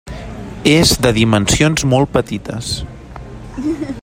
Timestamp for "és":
0.71-0.93